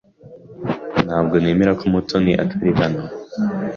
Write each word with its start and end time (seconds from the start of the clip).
Ntabwo 1.05 1.35
nemera 1.41 1.71
ko 1.79 1.85
Mutoni 1.91 2.31
atari 2.43 2.69
hano. 2.81 3.01